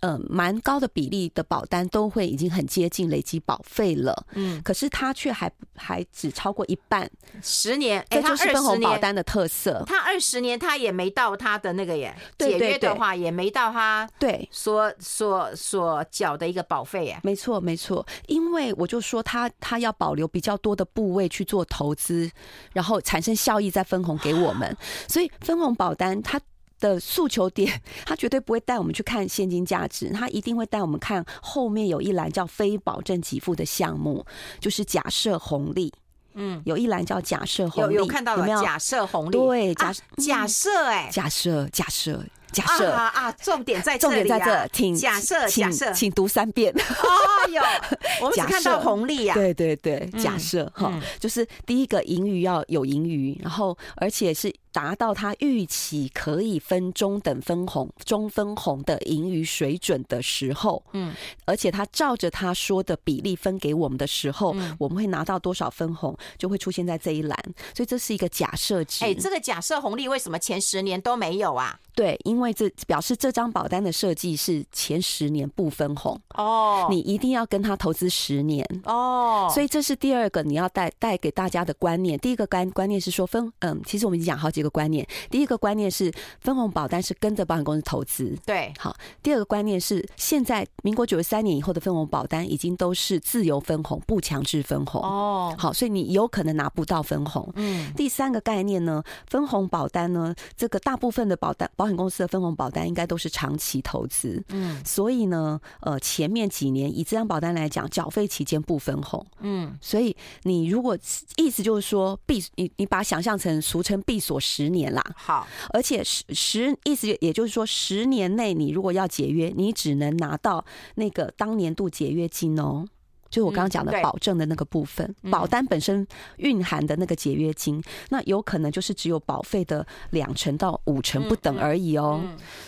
[0.00, 4.26] 呃，蛮高的比例的保单都会已经很接近累积保费了。
[4.34, 7.10] 嗯，可是它却还还只超过一半，
[7.42, 9.82] 十年，这就是分红保单的特色。
[9.86, 12.89] 它二十年，它也没到它的那个耶，解约的。
[12.92, 14.48] 的话也没到他对。
[14.52, 22.30] 所所所缴的一个保费哎，没错没错，因为我就说他他要保留比较多的部位去做投资，
[22.72, 24.76] 然后产生效益再分红给我们，
[25.08, 26.40] 所以分红保单它
[26.78, 34.24] 的诉求点，他绝对不会带我们去看现金价值，他一定会带我们看后面有一栏叫非保证给付的项目，
[34.58, 35.92] 就是假设红利，
[36.34, 38.62] 嗯，有一栏叫假设红利，有有看到了有有？
[38.62, 42.24] 假设红利，对假、啊、假设哎，假设假设。
[42.52, 44.18] 假设啊啊，重点在这里啊！
[44.20, 46.72] 重点在这，请假设假设，请读三遍。
[46.72, 47.62] 哦哟，
[48.22, 49.34] 我们只看到红利呀。
[49.34, 54.54] 对对对，假设哈，就是第一个盈余要有盈余，然后而且是。
[54.72, 61.12] 达到他预期可以分中等分红、中分红的盈余水准的时候，嗯，
[61.44, 67.36] 而且他照着他说的比例分给我们的时候，嗯，我们会拿到多少分红，就会出现在这一栏。
[67.74, 69.04] 所以这是一个假设值。
[69.04, 71.76] 哎，这个假设红利为什么前十年都没有啊？
[71.96, 79.50] 对，因为这表示这张保单的设计是前十年不分红哦，你一定要跟他投资十年哦。
[79.52, 82.16] 所以这是第二个你要带带给大家的观念。
[82.20, 84.59] 第一个观观念是说分，嗯，其实我们已经讲好几。
[84.60, 88.96] 一个观念，第一个观念是分红保单是跟着保险公司投资，对，好。
[89.22, 95.54] 第二个观念是，现在民国九十三年以后的分红保单已经都是自由分红，不强制分红哦。
[95.58, 97.50] 好，所以你有可能拿不到分红。
[97.56, 97.92] 嗯。
[97.94, 104.84] 第三个概念呢，分红保单呢，这个大部分的保单保险公司的分红保单应该都是长期投资，嗯。
[104.84, 109.78] 所以呢，呃，前面几年以这张保单来讲，缴费期间不分红，嗯。
[109.80, 110.98] 所以你如果
[111.36, 114.40] 意思就是说闭，你你把它想象成俗称闭锁。
[114.50, 120.64] 十年啦，好，而且十十意思也就是说，十年内你如果要解约，你只能拿到
[120.96, 122.84] 那个当年度解约金哦，
[123.30, 126.04] 就是我刚刚讲的保证的那个部分，保单本身
[126.38, 132.20] 蕴含的那个解约金，那有可能就是只有保费的两成到五成不等而已哦，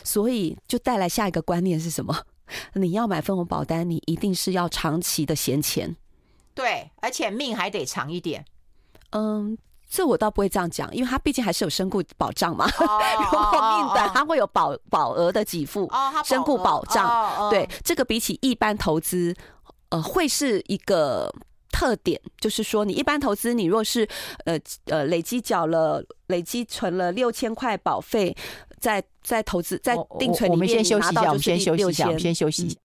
[0.05, 2.17] 所以就带来下一个观念是什么？
[2.75, 5.97] 你要买分红保单，你一定是要长期的闲钱，
[6.55, 8.45] 对，而且命还得长一点，
[9.11, 9.59] 嗯。
[9.93, 12.65] 这我倒不会这样讲，因为他毕竟还是有身故保障嘛。
[12.79, 12.81] Oh,
[13.21, 13.39] 如果
[13.77, 15.87] 命短，它会有保保额的给付，
[16.25, 17.07] 身故保障。
[17.07, 17.51] Oh, oh, oh.
[17.51, 19.37] 对，这个比起一般投资，
[19.91, 21.31] 呃，会是一个
[21.71, 24.09] 特点，就是说，你一般投资，你若是
[24.47, 28.35] 呃呃累积缴了、累积存了六千块保费，
[28.81, 32.77] 在在投资在定存里面拿到就是六千，我们先休息一下，我们先休息一下。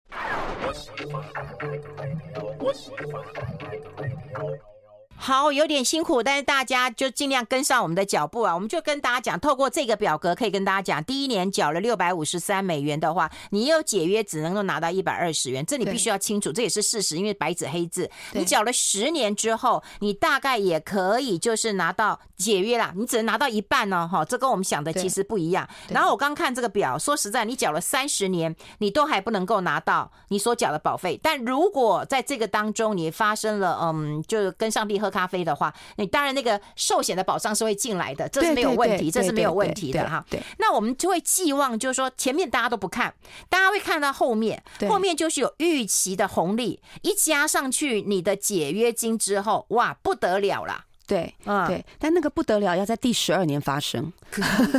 [5.19, 8.53] 好，有点辛苦，但是大家就尽量跟上我们的脚步啊！
[8.53, 18.10] 我们就跟大家讲，透过这个表格可以跟大家讲，第一年缴了六百五十三美元的话，你又解约只能够拿到一百二十元，这你必须要清楚，这也是事实，因为白纸黑字。
[18.34, 25.67] 你缴了十年之后，你大概也可以就是拿到解约啦，你只能拿到一半哦，哈，这跟我们想的其实不一样。
[25.89, 40.24] 然后我刚看这个表，说实在，你缴了三十年，你都还不能够拿到你所缴的保费，但如果在这个当中你发生了，嗯，就跟上帝喝咖啡的话，你当然那个寿险的保障是会进来的，这是没有问题，这是没有问题的哈。
[40.30, 43.13] 对，那我们就会寄望，就是说前面大家都不看，
[43.48, 50.84] 大家会看到后面，后面就是有预期的红利，一加上去你的解约金之后，哇，不得了啦。
[51.08, 54.12] 对，嗯，对，但那个不得了要在第十二年发生，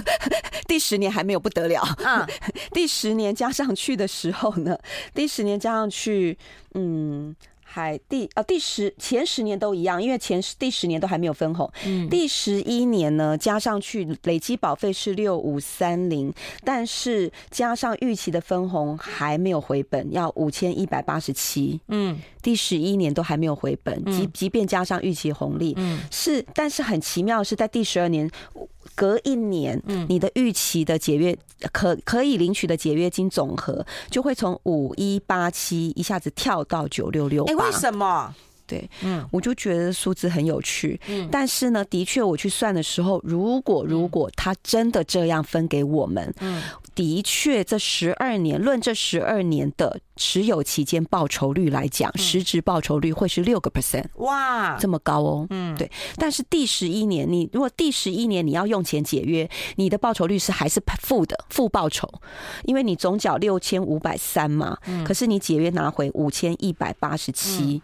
[0.69, 2.27] 第十年还没有不得了，嗯，
[2.75, 4.79] 第十年加上去的时候呢，
[5.15, 6.39] 第十年加上去，
[6.75, 7.35] 嗯。
[7.79, 11.71] 还第呃第十前十年都一样，因为前十第十年都还没有分红。
[11.87, 21.81] 嗯，第十一年呢，加上去累积保费是六五三零，但是加上预期的分红还没有回本，要五千一百八十七。
[21.87, 28.29] 嗯，第十一年都还没有回本，即即便加上预期红利，嗯，是，但是很奇妙的是在第十二年。
[28.99, 31.39] 隔一年，你的预期的解约
[31.71, 37.55] 可可以领取的解约金总和就会从五一八七一下子跳到九六六哎。
[37.55, 38.35] 为什么？
[38.67, 41.01] 对，嗯，我就觉得数字很有趣。
[41.07, 46.61] 嗯，但是呢，的确我去算的时候，如果如果他真的这样分给我们，嗯，
[46.95, 55.47] 的确这十二年论这十二年的持有期间报酬率来讲，实质报酬率会是六个 percent，哇，这么高哦。
[55.49, 55.91] 嗯，对。
[56.17, 62.07] 但是第十一年，你如果第十一年你要用钱解约，你的报酬率是还是负的，负报酬，
[62.65, 64.77] 因为你总缴六千五百三嘛，
[65.07, 67.81] 可是你解约拿回五千一百八十七，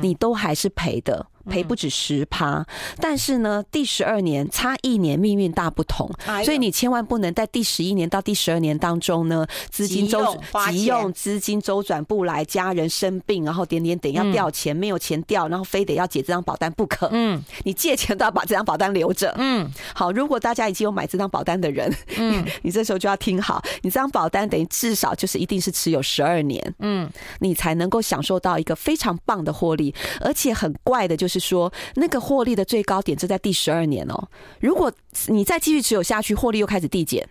[0.00, 1.26] 你都还是赔的。
[1.48, 2.64] 赔不止十趴，
[2.98, 6.10] 但是呢，第十二年差一年，命运大不同，
[6.44, 17.08] 所以你千万不能在第十一年到第十二年当中呢，资金周急用资金周转不来，家人生病，然后点点点要调钱，没有钱调，然后非得要解这张保单不可。
[17.12, 19.34] 嗯， 你借钱都要把这张保单留着。
[19.38, 31.31] 嗯，好，如果大家已经有买这张保单的人，嗯， 你这时候就要听好，你这张保单等于至少就是一定是持有十二年，嗯，你才能够享受到一个非常棒的获利，而且很怪的就是。
[31.32, 34.28] 是说那个获利的最高点就在第十二年哦。
[34.60, 34.92] 如果
[35.28, 37.28] 你再继续持有下去，获利又开始递减。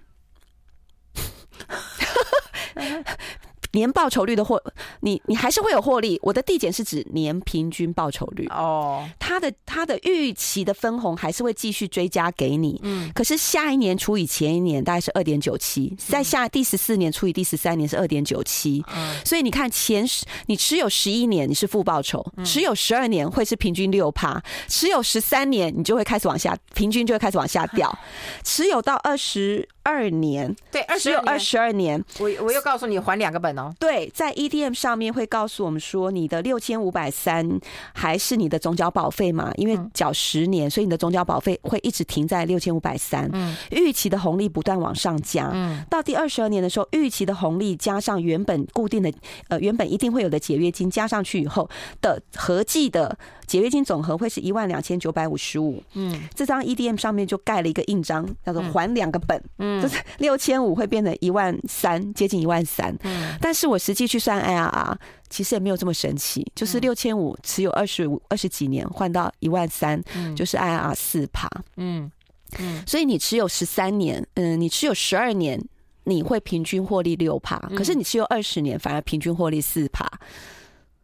[3.72, 4.62] 年报酬率的获，
[5.02, 6.20] 你你还是会有获利。
[6.22, 12.80] 我的递减是指年平均报酬率哦，它的它的预期的分红还是会继续追加给你。
[12.84, 18.84] 嗯，可是下一年除以前一年大概是二点九七，在下第十四年除以第十三年是二点九七。
[18.96, 27.98] 嗯，所以你看前十你持有十一年你是负报酬，持有十二年会是平均六趴，持有十三年你就会开始往下，平均就会开始往下掉，
[28.44, 29.68] 持有到二十。
[29.84, 32.04] 二年，对，只有二十二年。
[32.20, 33.74] 我我又告诉你还两个本哦。
[33.80, 37.60] 对，在 EDM 上面会告诉我们说，你的六千五百三
[37.94, 39.52] 还是你的总缴保费嘛？
[39.56, 43.30] 因为缴十年，所以你的总缴保费会一直停在六千五百三。
[43.34, 45.50] 嗯，预期的红利不断往上加。
[45.54, 49.12] 嗯，到第二十二年的时候，预期的红利加上原本固定的
[49.48, 51.70] 呃原本一定会有的解约金加上去以后
[52.02, 53.18] 的合计的。
[53.52, 55.84] 解约金总和会是一万两千九百五十五。
[55.96, 59.44] 嗯，这张 EDM 上面就盖了一个印章，叫做还两个本。
[59.58, 62.98] 嗯，就是六千五会变成一万三，接近一万三。
[63.04, 64.96] 嗯，但是我实际去算 IRR，
[65.30, 70.02] 其实也没有这么神奇，就是六千五持有二十五二十几年换到一万三，
[70.34, 71.50] 就是 IRR 四趴。
[71.76, 72.10] 嗯
[72.58, 75.62] 嗯，所以你持有十三年，嗯，你持有十二年，
[76.06, 80.10] 你会平均获利六趴，可是你持有二十年，反而平均获利四趴。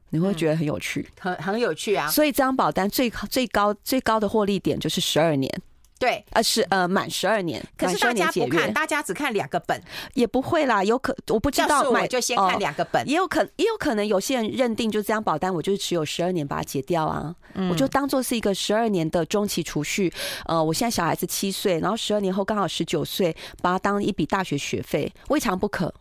[0.10, 2.08] 你会觉得很有趣，很很有趣啊！
[2.08, 5.52] 所以这张保单最最高最高的获利点就是十二年，
[6.00, 7.62] 对，呃是呃满十二年。
[7.78, 9.82] 可是大家不看，大家只看两个本，
[10.14, 10.84] 也不会啦。
[10.84, 17.36] 有可我不知道买就先看两个本，也有可也有可能有些人认定就这张保单，我就是持有十二年把它解掉啊，
[17.70, 20.12] 我就当做是一个十二年的中期储蓄。
[20.46, 25.94] 呃，我现在小孩子七岁，然后十二年后刚好十九岁，把它当一笔大学学费，未尝不可。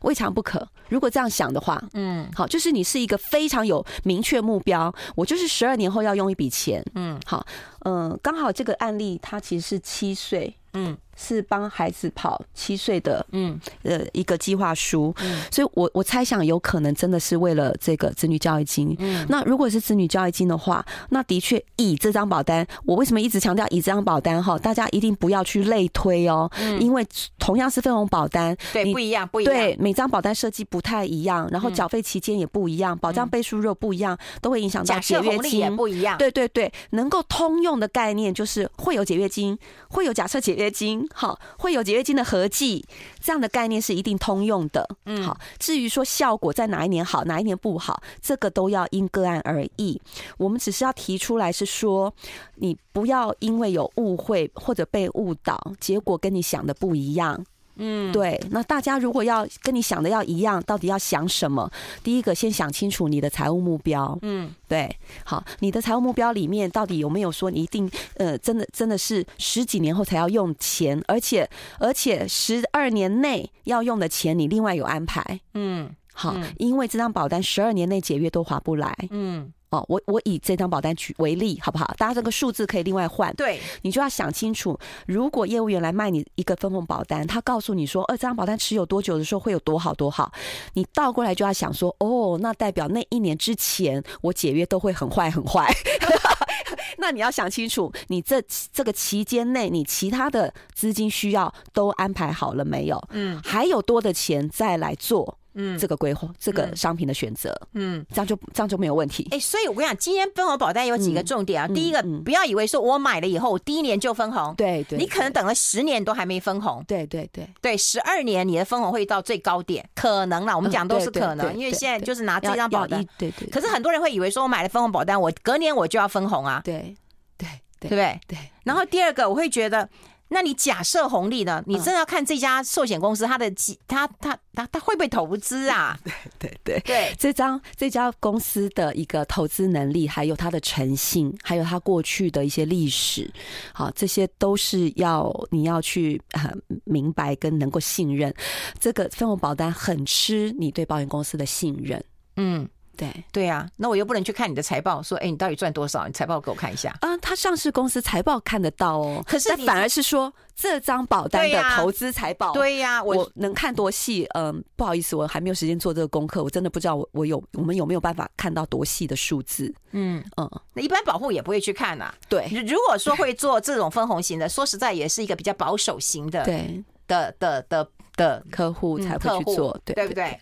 [0.00, 0.66] 未尝不可。
[0.88, 7.46] 如果这样想的话，嗯，好，就是你是一个非常有明确目标，我就是十二年后要用一笔钱，嗯，好，
[7.84, 10.96] 嗯，刚好这个案例他其实是七岁，嗯。
[11.20, 27.04] 是帮孩子跑七岁的，嗯，呃，一个计划书，嗯，所以我我猜想有可能真的是为了这个子女教育金，嗯，那如果是子女教育金的话，那的确以这张保单，我为什么一直强调以这张保单哈，大家一定不要去类推哦，嗯，因为
[27.36, 39.58] 同样是分红保单，对，不一样，不一样，对，每张保单设计不太一样，然后缴费期间也不一样，保障倍数若不一样，都会影响到解约金也不一样，对对对，能够通用的概念就是会有解约金，
[39.88, 41.07] 会有假设解约金。
[41.14, 42.84] 好，会有解约金的合计，
[43.20, 44.88] 这样的概念是一定通用的。
[45.06, 50.00] 嗯，好，至于说效果在哪一年好，哪一年不好，这个都要因个案而异。
[50.36, 52.12] 我们只是要提出来，是说
[52.56, 57.44] 你不要因为有误会或者被误导，结果跟你想的不一样。
[57.78, 58.40] 嗯，对。
[58.50, 61.70] 那大家如果要跟你想的要一样，到底要想什么？
[62.02, 64.18] 第一个，先想清楚你的财务目标。
[64.22, 64.94] 嗯，对。
[65.24, 71.48] 好，你的财务目标里面到底有没有说你一定呃，真的真的是十几年后才要用钱，而且
[71.78, 75.40] 而且十二年内要用的钱，你另外有安排。
[75.54, 78.94] 嗯，好，因为这张保单十二年内解约都划不来。
[79.10, 79.52] 嗯。
[79.70, 81.94] 哦，我我以这张保单举为例，好不好？
[81.98, 83.34] 大家这个数字可以另外换。
[83.34, 90.32] 对，你就要想清楚，如果业务员来卖你一个分红保单，他告诉你说，呃，这张保单持有多久的时候会有多好多好，
[90.74, 95.70] 你倒过来就要想说，哦，那代表那一年之前我解约都会很坏很坏。
[97.00, 98.42] 那你要想清楚，你这
[98.72, 103.00] 这个期间内，你其他的资金需要都安排好了没有？
[103.12, 105.37] 嗯，还有多的钱再来做。
[105.60, 109.26] 嗯，这个规划，这个商品的选择，嗯，这样就这样就没有问题。
[109.32, 111.66] 哎，所以我跟你讲，今天分红保单有几个重点啊。
[111.66, 116.84] 第一个，不要以为说我买了以后，我第一年就分红，对对，你可能等了十年都还没分红。
[116.86, 123.04] 对对对对，十二年你的分红会到最高点，可能啦，我们讲都是可能，因为现在就是拿这张保单。
[123.18, 123.48] 对对。
[123.48, 126.62] 可是很多人会以为说我买了分红保单，我隔年我就要分红啊。
[126.64, 126.94] 对
[127.36, 127.48] 对
[127.80, 128.20] 对不对？
[128.28, 128.38] 对。
[128.62, 129.88] 然后第二个，我会觉得。
[130.28, 131.62] 那你假设红利呢？
[131.66, 135.98] 你真的要看这家寿险公司它的几，它它它它会不会投资啊？
[136.04, 143.30] 对对对对，这张这家公司的一个投资能力，还有它的诚信，还有它过去的一些历史，
[143.72, 148.32] 好，这些都是要你要去很明白跟能够信任。
[148.78, 152.02] 这个分红保单很吃你对保险公司的信任，
[152.36, 152.68] 嗯。
[152.98, 156.04] 对对啊，那我又不能去看你的财报，说哎，你到底赚多少？
[156.08, 156.92] 你财报给我看一下。
[157.00, 164.26] 嗯，他上市公司财报看得到哦，可是反而是说这张保单的投资财报，对呀、啊，我能看多细？
[164.34, 169.72] 嗯，不好意思，我还没有时间做这个功课，我真的不知道我我有我们有没有办法看到多细的数字？
[169.92, 172.14] 嗯嗯，那一般保户也不会去看呐、啊。
[172.28, 180.38] 对，如果说会做这种分红型的，说实在也是一个比较保守型的，对的的的的客户才会去做，对对不对？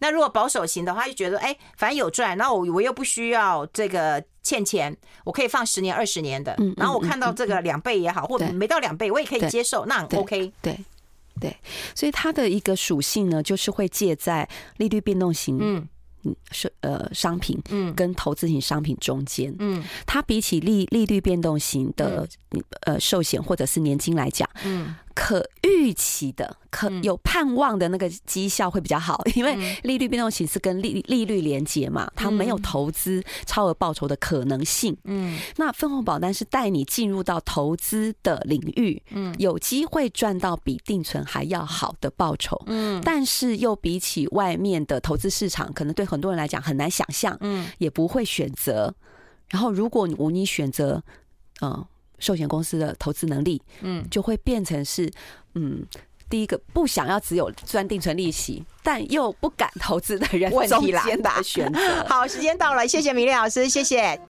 [0.00, 10.52] 那如果保守型的话，就觉得哎，反正有赚，那我我又不需要这个欠钱，我可以放十年、二十年的，然后我看到这个两倍也好，或者没到两倍，我也可以接受，那很 OK。
[10.62, 10.78] 对
[11.40, 11.56] 对，
[11.94, 15.88] 所以它的一个属性呢，就是会借在利率变动型，嗯。
[16.22, 22.28] 嗯，是呃商品，嗯，跟投资型商品中间，嗯，它比起利利率变动型的
[22.82, 24.94] 呃寿险或者是年金来讲，嗯。
[25.14, 34.96] 可预期的、可有盼望的那个绩效会比较好， 因为利率变动型是跟利利率连结嘛，它没有投资超额报酬的可能性。
[35.04, 42.60] 嗯，那分红保单是带你进入到投资的领域，嗯，有机会赚到比定存还要好的报酬。
[42.66, 47.36] 嗯，但是又比起外面的投资市场，可能对很多人来讲很难想象。
[47.40, 48.94] 嗯，也不会选择。
[49.48, 51.02] 然后，如果你你选择，
[51.60, 51.84] 嗯。
[52.20, 55.10] 寿险公司的投资能力，嗯，就会变成是，
[55.54, 55.84] 嗯，
[56.28, 61.80] 第一个不想要只有赚定存利息，但又不敢投资的人中间的选择。
[62.06, 64.16] 好，时间到了，谢谢米莉老师，谢谢。